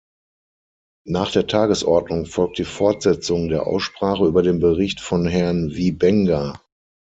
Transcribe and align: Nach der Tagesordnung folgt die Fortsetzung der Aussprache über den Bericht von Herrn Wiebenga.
Nach 1.05 1.29
der 1.31 1.45
Tagesordnung 1.45 2.25
folgt 2.25 2.57
die 2.57 2.63
Fortsetzung 2.63 3.49
der 3.49 3.67
Aussprache 3.67 4.25
über 4.25 4.41
den 4.41 4.59
Bericht 4.59 4.99
von 4.99 5.27
Herrn 5.27 5.75
Wiebenga. 5.75 6.59